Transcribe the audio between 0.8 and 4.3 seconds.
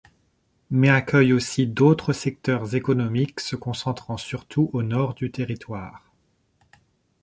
accueille aussi d'autres secteurs économiques se concentrant